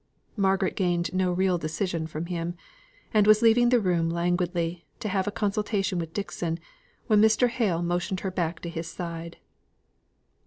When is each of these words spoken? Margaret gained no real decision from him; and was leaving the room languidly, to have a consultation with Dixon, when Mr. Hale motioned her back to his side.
Margaret 0.35 0.75
gained 0.75 1.13
no 1.13 1.31
real 1.31 1.59
decision 1.59 2.07
from 2.07 2.25
him; 2.25 2.55
and 3.13 3.27
was 3.27 3.43
leaving 3.43 3.69
the 3.69 3.79
room 3.79 4.09
languidly, 4.09 4.83
to 4.99 5.07
have 5.09 5.27
a 5.27 5.31
consultation 5.31 5.99
with 5.99 6.11
Dixon, 6.11 6.57
when 7.05 7.21
Mr. 7.21 7.49
Hale 7.49 7.83
motioned 7.83 8.21
her 8.21 8.31
back 8.31 8.61
to 8.61 8.69
his 8.71 8.87
side. 8.87 9.37